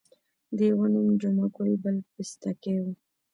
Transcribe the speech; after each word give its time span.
د 0.57 0.59
یوه 0.69 0.85
نوم 0.93 1.07
جمعه 1.21 1.47
ګل 1.55 1.71
بل 1.83 1.95
پستکی 2.13 2.75
وو. 2.83 2.93